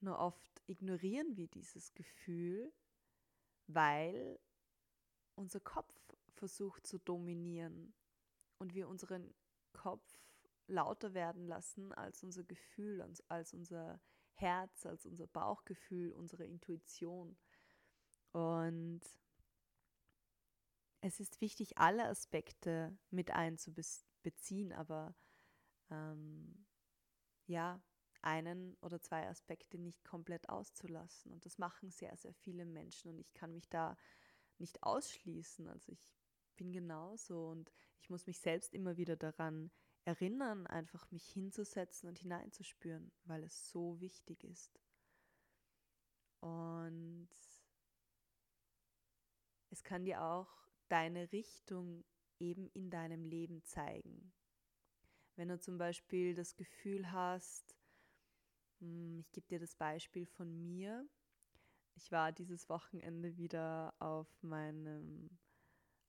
Nur 0.00 0.18
oft 0.18 0.62
ignorieren 0.66 1.36
wir 1.36 1.48
dieses 1.48 1.94
Gefühl, 1.94 2.72
weil 3.66 4.38
unser 5.36 5.60
Kopf 5.60 5.94
versucht 6.34 6.86
zu 6.86 6.98
dominieren 6.98 7.94
und 8.58 8.74
wir 8.74 8.88
unseren 8.88 9.34
Kopf 9.72 10.04
lauter 10.66 11.14
werden 11.14 11.46
lassen 11.46 11.92
als 11.92 12.22
unser 12.22 12.44
Gefühl, 12.44 13.00
als 13.28 13.54
unser 13.54 14.00
Herz, 14.34 14.86
als 14.86 15.06
unser 15.06 15.26
Bauchgefühl, 15.26 16.12
unsere 16.12 16.44
Intuition. 16.44 17.36
Und 18.32 19.02
es 21.02 21.18
ist 21.18 21.40
wichtig, 21.40 21.78
alle 21.78 22.06
Aspekte 22.06 22.96
mit 23.10 23.32
einzubeziehen, 23.32 24.72
aber 24.72 25.14
ähm, 25.90 26.64
ja, 27.46 27.82
einen 28.22 28.76
oder 28.80 29.00
zwei 29.02 29.28
Aspekte 29.28 29.78
nicht 29.78 30.04
komplett 30.04 30.48
auszulassen. 30.48 31.32
Und 31.32 31.44
das 31.44 31.58
machen 31.58 31.90
sehr, 31.90 32.16
sehr 32.16 32.32
viele 32.34 32.64
Menschen. 32.64 33.10
Und 33.10 33.18
ich 33.18 33.34
kann 33.34 33.52
mich 33.52 33.68
da 33.68 33.96
nicht 34.58 34.84
ausschließen. 34.84 35.68
Also 35.68 35.90
ich 35.90 36.08
bin 36.56 36.72
genauso 36.72 37.48
und 37.48 37.72
ich 38.00 38.08
muss 38.08 38.28
mich 38.28 38.38
selbst 38.38 38.72
immer 38.72 38.96
wieder 38.96 39.16
daran 39.16 39.72
erinnern, 40.04 40.68
einfach 40.68 41.10
mich 41.10 41.24
hinzusetzen 41.24 42.08
und 42.08 42.18
hineinzuspüren, 42.20 43.10
weil 43.24 43.42
es 43.42 43.70
so 43.70 44.00
wichtig 44.00 44.44
ist. 44.44 44.80
Und 46.38 47.28
es 49.70 49.82
kann 49.82 50.04
dir 50.04 50.22
auch 50.22 50.62
deine 50.92 51.32
Richtung 51.32 52.04
eben 52.38 52.68
in 52.74 52.90
deinem 52.90 53.24
Leben 53.24 53.64
zeigen. 53.64 54.30
Wenn 55.36 55.48
du 55.48 55.58
zum 55.58 55.78
Beispiel 55.78 56.34
das 56.34 56.54
Gefühl 56.54 57.10
hast, 57.10 57.74
hm, 58.80 59.20
ich 59.20 59.32
gebe 59.32 59.46
dir 59.46 59.58
das 59.58 59.74
Beispiel 59.74 60.26
von 60.26 60.54
mir, 60.62 61.08
ich 61.94 62.12
war 62.12 62.30
dieses 62.30 62.68
Wochenende 62.68 63.38
wieder 63.38 63.94
auf 64.00 64.28
meinem 64.42 65.30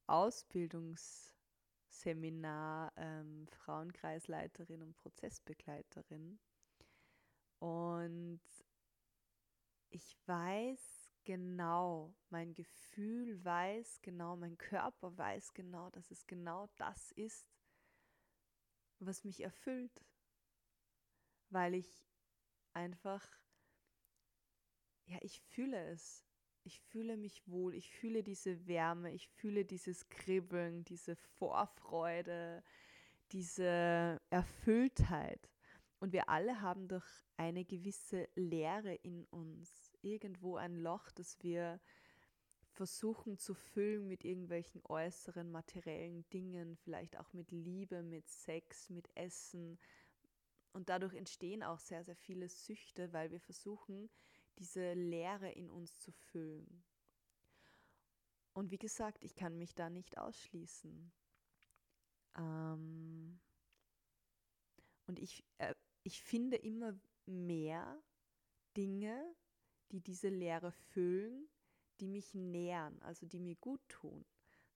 Ausbildungsseminar 0.07 2.91
ähm, 2.97 3.47
Frauenkreisleiterin 3.47 4.81
und 4.81 4.97
Prozessbegleiterin. 4.97 6.39
Und 7.59 8.41
ich 9.91 10.17
weiß 10.25 11.02
genau, 11.23 12.13
mein 12.29 12.53
Gefühl 12.53 13.43
weiß 13.43 14.01
genau, 14.01 14.35
mein 14.35 14.57
Körper 14.57 15.17
weiß 15.17 15.53
genau, 15.53 15.89
dass 15.91 16.11
es 16.11 16.25
genau 16.27 16.67
das 16.77 17.11
ist, 17.11 17.49
was 18.99 19.23
mich 19.23 19.41
erfüllt, 19.41 20.05
weil 21.49 21.73
ich 21.73 22.07
einfach 22.73 23.27
ja, 25.05 25.17
ich 25.21 25.41
fühle 25.41 25.89
es. 25.89 26.25
Ich 26.65 26.79
fühle 26.79 27.17
mich 27.17 27.45
wohl, 27.45 27.75
ich 27.75 27.91
fühle 27.91 28.23
diese 28.23 28.67
Wärme, 28.67 29.11
ich 29.11 29.27
fühle 29.27 29.65
dieses 29.65 30.07
Kribbeln, 30.07 30.85
diese 30.85 31.15
Vorfreude, 31.15 32.63
diese 33.33 34.21
Erfülltheit. 34.29 35.49
Und 35.99 36.13
wir 36.13 36.29
alle 36.29 36.61
haben 36.61 36.87
doch 36.87 37.05
eine 37.35 37.65
gewisse 37.65 38.29
Leere 38.35 38.95
in 38.95 39.25
uns, 39.25 39.82
irgendwo 40.03 40.57
ein 40.57 40.75
Loch, 40.75 41.11
das 41.11 41.41
wir 41.41 41.79
versuchen 42.73 43.37
zu 43.37 43.53
füllen 43.53 44.07
mit 44.07 44.25
irgendwelchen 44.25 44.81
äußeren 44.85 45.51
materiellen 45.51 46.27
Dingen, 46.31 46.75
vielleicht 46.77 47.17
auch 47.19 47.31
mit 47.33 47.51
Liebe, 47.51 48.01
mit 48.01 48.27
Sex, 48.27 48.89
mit 48.89 49.09
Essen. 49.15 49.79
Und 50.71 50.89
dadurch 50.89 51.13
entstehen 51.13 51.63
auch 51.63 51.79
sehr, 51.79 52.03
sehr 52.03 52.15
viele 52.15 52.49
Süchte, 52.49 53.13
weil 53.13 53.31
wir 53.31 53.39
versuchen, 53.39 54.09
diese 54.57 54.93
Leere 54.93 55.51
in 55.51 55.69
uns 55.69 55.99
zu 55.99 56.11
füllen. 56.11 56.83
Und 58.53 58.71
wie 58.71 58.77
gesagt, 58.77 59.23
ich 59.23 59.35
kann 59.35 59.57
mich 59.57 59.73
da 59.75 59.89
nicht 59.89 60.17
ausschließen. 60.17 61.11
Ähm 62.35 63.39
und 65.05 65.19
ich, 65.19 65.43
äh, 65.57 65.75
ich 66.03 66.21
finde 66.21 66.57
immer 66.57 66.97
mehr 67.25 68.01
Dinge, 68.75 69.35
die 69.93 70.01
diese 70.01 70.29
Leere 70.29 70.71
füllen, 70.71 71.47
die 71.99 72.07
mich 72.07 72.33
nähern, 72.33 72.99
also 73.03 73.27
die 73.27 73.39
mir 73.39 73.55
gut 73.55 73.87
tun. 73.87 74.25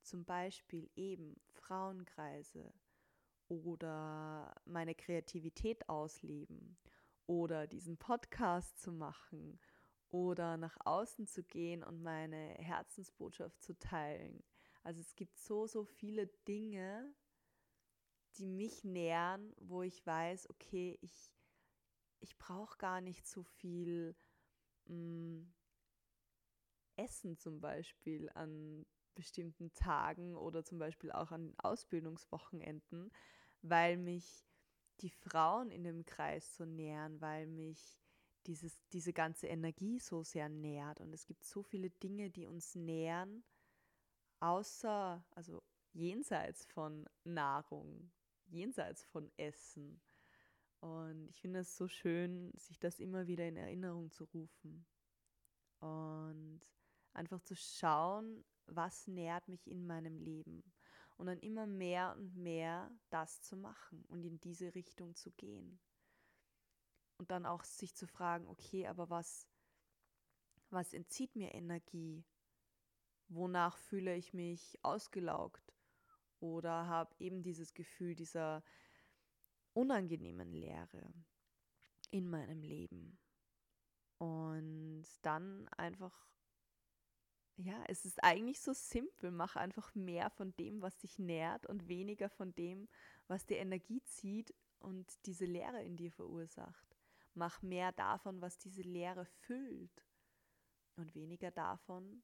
Zum 0.03 0.23
Beispiel 0.23 0.89
eben 0.95 1.35
Frauenkreise 1.47 2.71
oder 3.47 4.53
meine 4.65 4.93
Kreativität 4.93 5.89
ausleben 5.89 6.77
oder 7.25 7.65
diesen 7.65 7.97
Podcast 7.97 8.79
zu 8.79 8.91
machen 8.91 9.59
oder 10.09 10.55
nach 10.55 10.77
außen 10.85 11.25
zu 11.25 11.43
gehen 11.43 11.83
und 11.83 12.01
meine 12.01 12.53
Herzensbotschaft 12.59 13.61
zu 13.61 13.77
teilen. 13.77 14.43
Also 14.83 15.01
es 15.01 15.15
gibt 15.15 15.37
so, 15.37 15.65
so 15.65 15.83
viele 15.83 16.27
Dinge, 16.47 17.13
die 18.37 18.45
mich 18.45 18.83
nähern, 18.83 19.51
wo 19.57 19.81
ich 19.81 20.05
weiß, 20.05 20.49
okay, 20.51 20.97
ich, 21.01 21.33
ich 22.19 22.37
brauche 22.37 22.77
gar 22.77 23.01
nicht 23.01 23.27
so 23.27 23.43
viel 23.43 24.15
mh, 24.87 24.95
mm, 24.95 25.53
Essen 26.97 27.37
zum 27.37 27.61
Beispiel 27.61 28.29
an 28.33 28.85
bestimmten 29.13 29.73
Tagen 29.73 30.35
oder 30.35 30.63
zum 30.63 30.79
Beispiel 30.79 31.11
auch 31.11 31.31
an 31.31 31.53
Ausbildungswochenenden, 31.57 33.11
weil 33.61 33.97
mich 33.97 34.45
die 35.01 35.09
Frauen 35.09 35.71
in 35.71 35.83
dem 35.83 36.05
Kreis 36.05 36.55
so 36.55 36.65
nähren, 36.65 37.21
weil 37.21 37.47
mich 37.47 37.99
dieses, 38.45 38.79
diese 38.93 39.13
ganze 39.13 39.47
Energie 39.47 39.99
so 39.99 40.23
sehr 40.23 40.49
nährt. 40.49 41.01
Und 41.01 41.13
es 41.13 41.25
gibt 41.25 41.43
so 41.43 41.61
viele 41.63 41.89
Dinge, 41.89 42.29
die 42.29 42.45
uns 42.45 42.75
nähren, 42.75 43.43
außer, 44.39 45.23
also 45.31 45.63
jenseits 45.93 46.65
von 46.65 47.07
Nahrung, 47.23 48.11
jenseits 48.45 49.03
von 49.03 49.29
Essen. 49.37 50.01
Und 50.79 51.27
ich 51.27 51.41
finde 51.41 51.59
es 51.59 51.75
so 51.75 51.87
schön, 51.87 52.51
sich 52.55 52.79
das 52.79 52.99
immer 52.99 53.27
wieder 53.27 53.47
in 53.47 53.57
Erinnerung 53.57 54.11
zu 54.11 54.25
rufen. 54.25 54.85
Und 55.79 56.61
einfach 57.13 57.41
zu 57.41 57.55
schauen, 57.55 58.45
was 58.67 59.07
nährt 59.07 59.47
mich 59.47 59.67
in 59.67 59.85
meinem 59.87 60.19
Leben. 60.19 60.63
Und 61.17 61.25
dann 61.25 61.39
immer 61.39 61.65
mehr 61.65 62.15
und 62.15 62.35
mehr 62.35 62.91
das 63.09 63.41
zu 63.41 63.57
machen 63.57 64.05
und 64.07 64.23
in 64.23 64.39
diese 64.39 64.75
Richtung 64.75 65.15
zu 65.15 65.31
gehen. 65.31 65.79
Und 67.17 67.31
dann 67.31 67.47
auch 67.47 67.63
sich 67.63 67.95
zu 67.95 68.05
fragen, 68.05 68.47
okay, 68.47 68.85
aber 68.85 69.09
was, 69.09 69.47
was 70.69 70.93
entzieht 70.93 71.35
mir 71.35 71.55
Energie? 71.55 72.23
Wonach 73.29 73.77
fühle 73.77 74.15
ich 74.15 74.33
mich 74.33 74.77
ausgelaugt? 74.83 75.73
Oder 76.39 76.85
habe 76.85 77.15
eben 77.17 77.41
dieses 77.41 77.73
Gefühl 77.73 78.13
dieser 78.13 78.63
unangenehmen 79.77 80.51
Leere 80.51 81.13
in 82.09 82.29
meinem 82.29 82.63
Leben? 82.63 83.19
Und 84.17 85.05
dann 85.21 85.67
einfach 85.69 86.27
ja, 87.59 87.83
es 87.87 88.05
ist 88.05 88.23
eigentlich 88.23 88.59
so 88.61 88.71
simpel. 88.71 89.31
Mach 89.31 89.55
einfach 89.55 89.93
mehr 89.95 90.29
von 90.29 90.55
dem, 90.57 90.83
was 90.83 90.95
dich 90.97 91.17
nährt 91.17 91.65
und 91.65 91.87
weniger 91.87 92.29
von 92.29 92.53
dem, 92.53 92.87
was 93.27 93.47
dir 93.47 93.57
Energie 93.57 94.03
zieht 94.03 94.53
und 94.79 95.25
diese 95.25 95.45
Leere 95.45 95.83
in 95.83 95.97
dir 95.97 96.11
verursacht. 96.11 96.95
Mach 97.33 97.63
mehr 97.63 97.91
davon, 97.91 98.41
was 98.41 98.59
diese 98.59 98.83
Leere 98.83 99.25
füllt 99.25 100.05
und 100.97 101.15
weniger 101.15 101.49
davon, 101.49 102.23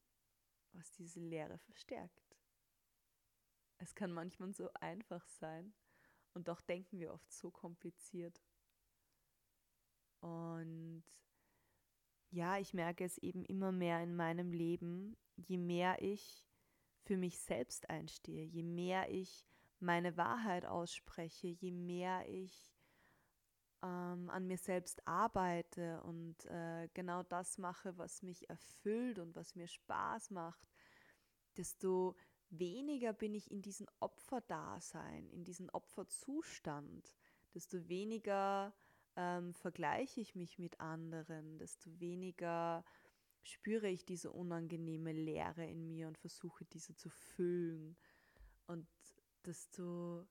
was 0.72 0.92
diese 0.92 1.20
Leere 1.20 1.58
verstärkt. 1.58 2.36
Es 3.78 3.94
kann 3.96 4.12
manchmal 4.12 4.52
so 4.54 4.70
einfach 4.74 5.26
sein 5.26 5.74
und 6.34 6.48
doch 6.48 6.60
denken 6.60 6.98
wir 6.98 7.12
oft 7.12 7.32
so 7.32 7.50
kompliziert. 7.50 8.42
Und 10.20 11.04
ja, 12.30 12.58
ich 12.58 12.74
merke 12.74 13.04
es 13.04 13.18
eben 13.18 13.44
immer 13.44 13.72
mehr 13.72 14.02
in 14.02 14.16
meinem 14.16 14.52
Leben, 14.52 15.16
je 15.36 15.56
mehr 15.56 16.02
ich 16.02 16.46
für 17.02 17.16
mich 17.16 17.38
selbst 17.38 17.88
einstehe, 17.90 18.44
je 18.44 18.62
mehr 18.62 19.10
ich 19.10 19.46
meine 19.78 20.16
Wahrheit 20.16 20.64
ausspreche, 20.64 21.48
je 21.48 21.70
mehr 21.70 22.28
ich 22.28 22.74
ähm, 23.82 24.30
an 24.30 24.46
mir 24.46 24.56
selbst 24.56 25.06
arbeite 25.06 26.02
und 26.02 26.44
äh, 26.46 26.88
genau 26.94 27.22
das 27.22 27.58
mache, 27.58 27.96
was 27.98 28.22
mich 28.22 28.48
erfüllt 28.48 29.18
und 29.18 29.34
was 29.34 29.54
mir 29.54 29.68
Spaß 29.68 30.30
macht, 30.30 30.66
desto 31.56 32.16
weniger 32.50 33.12
bin 33.12 33.34
ich 33.34 33.50
in 33.50 33.62
diesem 33.62 33.86
Opferdasein, 34.00 35.28
in 35.30 35.44
diesem 35.44 35.68
Opferzustand, 35.70 37.14
desto 37.54 37.88
weniger 37.88 38.74
ähm, 39.16 39.54
vergleiche 39.54 40.20
ich 40.20 40.34
mich 40.34 40.58
mit 40.58 40.80
anderen, 40.80 41.58
desto 41.58 42.00
weniger 42.00 42.84
spüre 43.42 43.88
ich 43.88 44.04
diese 44.04 44.32
unangenehme 44.32 45.12
Leere 45.12 45.66
in 45.66 45.86
mir 45.86 46.08
und 46.08 46.18
versuche 46.18 46.64
diese 46.64 46.94
zu 46.96 47.10
füllen. 47.10 47.96
Und 48.66 48.88
desto 49.44 50.26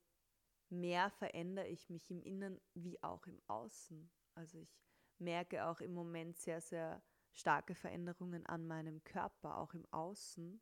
mehr 0.69 1.09
verändere 1.11 1.67
ich 1.67 1.89
mich 1.89 2.09
im 2.09 2.21
Innen 2.21 2.59
wie 2.73 3.01
auch 3.03 3.25
im 3.27 3.39
Außen. 3.47 4.09
Also 4.35 4.57
ich 4.57 4.75
merke 5.19 5.65
auch 5.65 5.79
im 5.79 5.93
Moment 5.93 6.37
sehr, 6.37 6.59
sehr 6.59 7.03
starke 7.33 7.75
Veränderungen 7.75 8.45
an 8.45 8.67
meinem 8.67 9.03
Körper, 9.03 9.57
auch 9.57 9.73
im 9.73 9.85
Außen. 9.91 10.61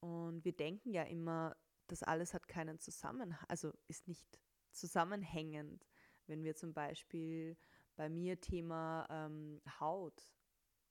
Und 0.00 0.44
wir 0.44 0.52
denken 0.52 0.92
ja 0.92 1.02
immer, 1.02 1.56
das 1.86 2.02
alles 2.02 2.34
hat 2.34 2.48
keinen 2.48 2.78
Zusammenhang, 2.78 3.44
also 3.48 3.72
ist 3.88 4.08
nicht 4.08 4.40
zusammenhängend. 4.70 5.86
Wenn 6.26 6.44
wir 6.44 6.54
zum 6.54 6.72
Beispiel 6.72 7.56
bei 7.96 8.08
mir 8.08 8.40
Thema 8.40 9.06
ähm, 9.10 9.60
Haut, 9.78 10.30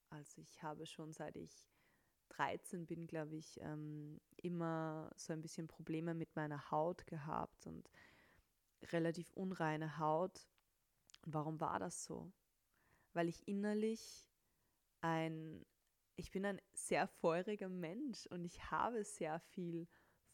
also 0.10 0.42
ich 0.42 0.62
habe 0.62 0.86
schon 0.86 1.14
seit 1.14 1.38
ich 1.38 1.70
13 2.30 2.86
bin, 2.86 3.08
glaube 3.08 3.36
ich, 3.36 3.60
ähm, 3.62 4.20
immer 4.38 5.12
so 5.16 5.34
ein 5.34 5.42
bisschen 5.42 5.68
Probleme 5.68 6.14
mit 6.14 6.36
meiner 6.36 6.72
Haut 6.72 7.06
gehabt 7.08 7.66
und 7.68 7.90
relativ 8.92 9.32
unreine 9.32 9.98
Haut. 9.98 10.48
Und 11.26 11.34
warum 11.34 11.60
war 11.60 11.80
das 11.80 12.04
so? 12.04 12.32
Weil 13.14 13.28
ich 13.28 13.48
innerlich 13.48 14.30
ein, 15.02 15.66
ich 16.20 16.32
bin 16.32 16.46
ein 16.46 16.62
sehr 16.74 17.08
feuriger 17.08 17.70
Mensch 17.70 18.28
und 18.28 18.44
ich 18.44 18.70
habe 18.70 19.06
sehr 19.06 19.40
viel 19.40 19.88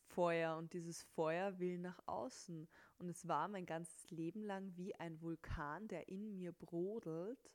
Feuer 0.08 0.58
und 0.58 0.74
dieses 0.74 1.04
Feuer 1.04 1.60
will 1.60 1.78
nach 1.78 2.00
außen. 2.08 2.68
Und 2.98 3.08
es 3.08 3.28
war 3.28 3.48
mein 3.48 3.68
ganzes 3.68 4.10
Leben 4.10 4.44
lang 4.44 4.76
wie 4.76 4.96
ein 4.96 5.22
Vulkan, 5.22 5.88
der 5.88 6.08
in 6.10 6.36
mir 6.36 6.54
brodelt 6.54 7.52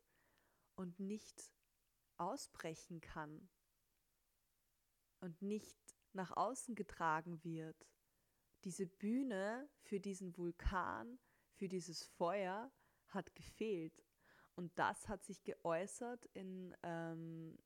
und 0.76 1.00
nicht 1.00 1.50
ausbrechen 2.18 3.00
kann 3.00 3.48
und 5.18 5.42
nicht 5.42 5.76
nach 6.12 6.36
außen 6.36 6.76
getragen 6.76 7.42
wird. 7.42 7.88
Diese 8.62 8.86
Bühne 8.86 9.68
für 9.80 9.98
diesen 9.98 10.36
Vulkan, 10.36 11.18
für 11.54 11.66
dieses 11.66 12.04
Feuer 12.04 12.70
hat 13.08 13.34
gefehlt. 13.34 14.04
Und 14.54 14.78
das 14.78 15.08
hat 15.08 15.24
sich 15.24 15.42
geäußert 15.42 16.26
in, 16.26 16.76
ähm, 16.84 17.58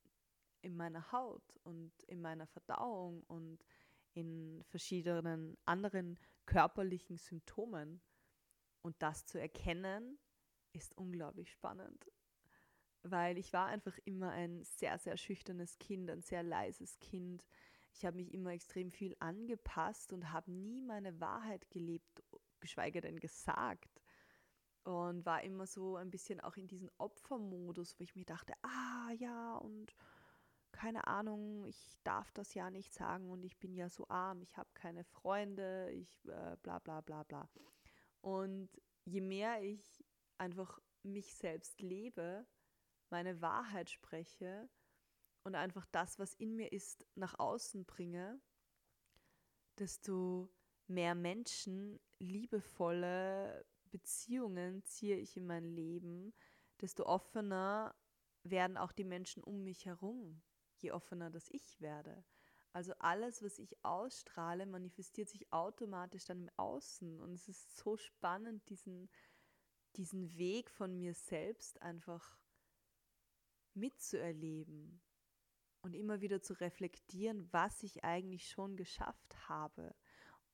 in 0.65 0.77
meiner 0.77 1.13
Haut 1.13 1.45
und 1.63 1.93
in 2.05 2.21
meiner 2.21 2.47
Verdauung 2.47 3.23
und 3.25 3.59
in 4.15 4.63
verschiedenen 4.65 5.57
anderen 5.65 6.19
körperlichen 6.47 7.17
Symptomen. 7.17 8.01
Und 8.83 8.97
das 9.01 9.27
zu 9.27 9.41
erkennen, 9.41 10.19
ist 10.73 10.97
unglaublich 10.97 11.51
spannend 11.51 12.11
weil 13.05 13.37
ich 13.39 13.53
war 13.53 13.67
einfach 13.67 13.97
immer 14.05 14.31
ein 14.31 14.65
sehr, 14.65 14.99
sehr 14.99 15.17
schüchternes 15.17 15.79
Kind, 15.79 16.11
ein 16.11 16.23
sehr 16.23 16.43
leises 16.43 16.99
Kind. 16.99 17.45
Ich 17.93 18.05
habe 18.05 18.17
mich 18.17 18.33
immer 18.33 18.51
extrem 18.51 18.91
viel 18.91 19.15
angepasst 19.21 20.13
und 20.13 20.33
habe 20.33 20.51
nie 20.51 20.81
meine 20.81 21.21
Wahrheit 21.21 21.71
gelebt, 21.71 22.25
geschweige 22.61 23.03
denn 23.03 23.21
gesagt. 23.21 24.01
Und 24.85 25.25
war 25.25 25.43
immer 25.43 25.67
so 25.67 25.97
ein 25.97 26.11
bisschen 26.11 26.41
auch 26.41 26.57
in 26.57 26.67
diesem 26.67 26.91
Opfermodus, 26.99 27.99
wo 27.99 28.05
ich 28.05 28.17
mir 28.17 28.25
dachte, 28.25 28.55
ah 28.63 29.11
ja, 29.19 29.57
und 29.57 29.95
keine 30.75 31.07
Ahnung, 31.07 31.65
ich 31.65 31.97
darf 32.03 32.33
das 32.33 32.53
ja 32.55 32.69
nicht 32.69 32.93
sagen 32.93 33.31
und 33.31 33.45
ich 33.45 33.59
bin 33.59 33.75
ja 33.75 33.89
so 33.89 34.09
arm, 34.09 34.43
ich 34.43 34.57
habe 34.57 34.69
keine 34.75 35.05
Freunde, 35.05 35.91
ich 35.93 36.27
äh, 36.27 36.57
bla 36.63 36.81
bla 36.81 37.01
bla 37.01 37.23
bla. 37.23 37.49
Und 38.21 38.69
je 39.05 39.21
mehr 39.21 39.63
ich 39.63 40.05
einfach 40.37 40.81
mich 41.05 41.35
selbst 41.37 41.81
lebe, 41.81 42.45
meine 43.09 43.41
Wahrheit 43.41 43.89
spreche 43.89 44.69
und 45.45 45.55
einfach 45.55 45.87
das, 45.93 46.19
was 46.19 46.35
in 46.35 46.57
mir 46.57 46.73
ist, 46.73 47.07
nach 47.15 47.39
außen 47.39 47.85
bringe, 47.85 48.41
desto 49.79 50.51
mehr 50.89 51.15
Menschen, 51.15 52.01
liebevolle 52.19 53.65
Beziehungen 53.91 54.83
ziehe 54.85 55.17
ich 55.17 55.37
in 55.37 55.47
mein 55.47 55.65
Leben, 55.65 56.35
desto 56.81 57.05
offener 57.05 57.95
werden 58.43 58.77
auch 58.77 58.93
die 58.93 59.05
Menschen 59.05 59.45
um 59.45 59.63
mich 59.63 59.87
herum, 59.87 60.43
je 60.85 60.93
offener 60.93 61.31
das 61.31 61.49
ich 61.51 61.81
werde. 61.81 62.25
Also 62.73 62.93
alles, 62.99 63.43
was 63.43 63.59
ich 63.59 63.85
ausstrahle, 63.85 64.67
manifestiert 64.67 65.29
sich 65.29 65.53
automatisch 65.53 66.25
dann 66.25 66.41
im 66.41 66.51
Außen. 66.57 67.21
Und 67.21 67.33
es 67.33 67.49
ist 67.49 67.77
so 67.77 67.97
spannend, 67.97 68.69
diesen, 68.69 69.09
diesen 69.97 70.37
Weg 70.37 70.71
von 70.71 70.97
mir 70.97 71.15
selbst 71.15 71.81
einfach 71.83 72.37
mitzuerleben 73.75 75.01
und 75.83 75.95
immer 75.95 76.21
wieder 76.21 76.43
zu 76.43 76.55
reflektieren, 76.55 77.47
was 77.53 77.83
ich 77.83 78.05
eigentlich 78.05 78.49
schon 78.49 78.77
geschafft 78.77 79.49
habe. 79.49 79.95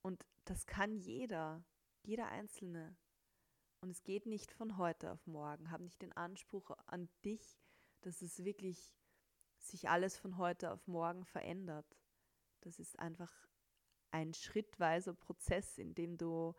Und 0.02 0.26
das 0.44 0.66
kann 0.66 0.96
jeder, 0.96 1.64
jeder 2.02 2.28
Einzelne. 2.28 2.96
Und 3.80 3.90
es 3.90 4.02
geht 4.02 4.26
nicht 4.26 4.52
von 4.52 4.76
heute 4.76 5.12
auf 5.12 5.26
morgen. 5.26 5.70
Hab 5.70 5.80
nicht 5.80 6.02
den 6.02 6.12
Anspruch 6.12 6.70
an 6.86 7.08
dich, 7.24 7.58
dass 8.02 8.20
es 8.20 8.44
wirklich 8.44 8.92
sich 9.68 9.88
alles 9.88 10.18
von 10.18 10.38
heute 10.38 10.72
auf 10.72 10.86
morgen 10.86 11.24
verändert. 11.24 11.96
Das 12.62 12.78
ist 12.78 12.98
einfach 12.98 13.32
ein 14.10 14.34
schrittweiser 14.34 15.14
Prozess, 15.14 15.78
in 15.78 15.94
dem 15.94 16.16
du 16.16 16.54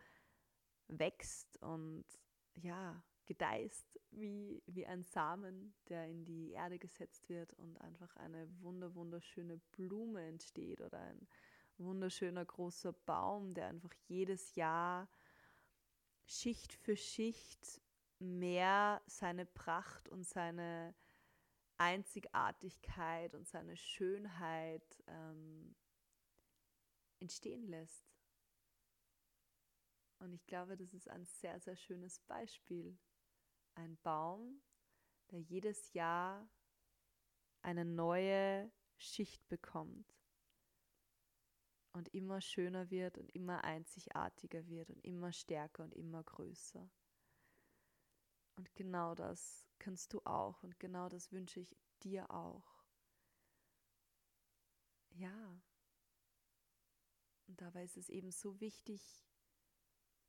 wächst 0.88 1.58
und 1.62 2.06
ja, 2.56 3.04
gedeihst 3.26 4.00
wie, 4.12 4.62
wie 4.66 4.86
ein 4.86 5.04
Samen, 5.04 5.74
der 5.88 6.08
in 6.08 6.26
die 6.26 6.52
Erde 6.52 6.80
gesetzt 6.80 7.30
wird 7.30 7.54
und 7.54 7.80
einfach 7.80 8.16
eine 8.18 8.48
wunder, 8.62 8.94
wunderschöne 8.96 9.58
Blume 9.72 10.26
entsteht 10.28 10.82
oder 10.82 11.00
ein 11.00 11.28
wunderschöner 11.78 12.46
großer 12.46 12.94
Baum, 12.94 13.54
der 13.54 13.68
einfach 13.68 13.94
jedes 14.08 14.56
Jahr 14.56 15.08
Schicht 16.26 16.74
für 16.74 16.96
Schicht 16.96 17.82
mehr 18.20 19.02
seine 19.08 19.46
Pracht 19.46 20.10
und 20.10 20.26
seine 20.26 20.94
Einzigartigkeit 21.82 23.34
und 23.34 23.48
seine 23.48 23.76
Schönheit 23.76 25.04
ähm, 25.08 25.76
entstehen 27.20 27.68
lässt. 27.68 28.06
Und 30.20 30.32
ich 30.32 30.46
glaube, 30.46 30.78
das 30.78 30.94
ist 30.94 31.10
ein 31.10 31.26
sehr, 31.26 31.60
sehr 31.60 31.76
schönes 31.76 32.20
Beispiel. 32.20 33.00
Ein 33.74 33.98
Baum, 34.04 34.62
der 35.32 35.40
jedes 35.40 35.94
Jahr 35.94 36.48
eine 37.64 37.84
neue 37.84 38.72
Schicht 38.98 39.48
bekommt 39.48 40.16
und 41.94 42.14
immer 42.14 42.42
schöner 42.42 42.92
wird 42.92 43.18
und 43.18 43.34
immer 43.34 43.64
einzigartiger 43.64 44.68
wird 44.68 44.92
und 44.92 45.04
immer 45.04 45.34
stärker 45.34 45.84
und 45.84 45.96
immer 45.96 46.24
größer. 46.24 46.88
Und 48.62 48.76
genau 48.76 49.16
das 49.16 49.66
kannst 49.80 50.14
du 50.14 50.22
auch 50.24 50.62
und 50.62 50.80
genau 50.80 51.10
das 51.10 51.32
wünsche 51.32 51.60
ich 51.60 51.76
dir 52.04 52.30
auch. 52.30 52.86
Ja, 55.10 55.60
und 57.48 57.60
dabei 57.60 57.84
ist 57.84 57.98
es 57.98 58.08
eben 58.08 58.30
so 58.30 58.60
wichtig, 58.62 59.26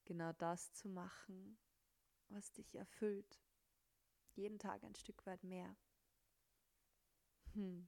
genau 0.07 0.33
das 0.33 0.73
zu 0.73 0.89
machen, 0.89 1.59
was 2.31 2.51
dich 2.55 2.75
erfüllt. 2.75 3.39
Jeden 4.35 4.59
Tag 4.59 4.83
ein 4.83 4.95
Stück 4.95 5.27
weit 5.27 5.45
mehr. 5.45 5.77
Hm. 7.53 7.87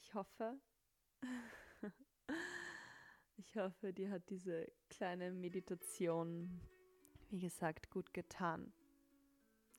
Ich 0.00 0.14
hoffe, 0.14 0.60
ich 3.36 3.56
hoffe, 3.56 3.92
dir 3.92 4.10
hat 4.10 4.28
diese 4.30 4.66
kleine 4.92 5.32
Meditation, 5.32 6.60
wie 7.30 7.38
gesagt, 7.38 7.90
gut 7.90 8.12
getan 8.12 8.72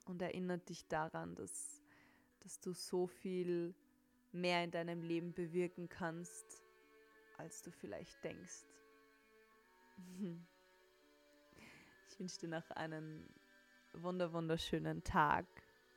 und 0.05 0.21
erinnert 0.21 0.67
dich 0.69 0.87
daran, 0.87 1.35
dass, 1.35 1.81
dass 2.39 2.59
du 2.59 2.73
so 2.73 3.05
viel 3.05 3.75
mehr 4.31 4.63
in 4.63 4.71
deinem 4.71 5.03
Leben 5.03 5.33
bewirken 5.33 5.87
kannst, 5.87 6.63
als 7.37 7.61
du 7.61 7.71
vielleicht 7.71 8.23
denkst. 8.23 8.65
Ich 12.09 12.19
wünsche 12.19 12.41
dir 12.41 12.49
noch 12.49 12.69
einen 12.69 13.27
wunder 13.93 14.33
wunderschönen 14.33 15.03
Tag, 15.03 15.47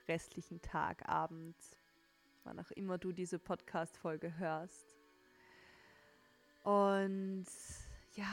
restlichen 0.09 0.63
Tag, 0.63 1.07
Abend, 1.07 1.55
wann 2.43 2.59
auch 2.59 2.71
immer 2.71 2.97
du 2.97 3.13
diese 3.13 3.39
Podcast-Folge 3.39 4.39
hörst. 4.39 4.97
Und 6.63 7.47
ja, 8.15 8.33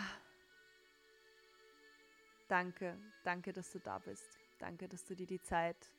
danke, 2.54 2.98
danke, 3.24 3.52
dass 3.52 3.72
du 3.72 3.80
da 3.80 4.00
bist. 4.00 4.38
Danke, 4.60 4.88
dass 4.88 5.04
du 5.06 5.16
dir 5.16 5.28
die 5.28 5.42
Zeit 5.42 5.92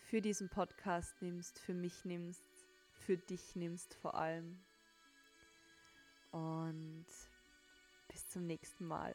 für 0.00 0.20
diesen 0.20 0.48
Podcast 0.48 1.20
nimmst, 1.20 1.58
für 1.58 1.74
mich 1.74 2.04
nimmst 2.04 2.56
für 3.06 3.16
dich 3.16 3.54
nimmst 3.54 3.94
vor 3.94 4.14
allem. 4.14 4.58
Und 6.32 7.06
bis 8.08 8.28
zum 8.28 8.46
nächsten 8.46 8.86
Mal. 8.86 9.14